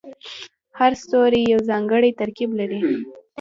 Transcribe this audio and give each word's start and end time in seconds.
هر 0.79 0.91
ستوری 1.03 1.41
یو 1.53 1.59
ځانګړی 1.69 2.11
ترکیب 2.19 2.49
لري. 2.59 2.79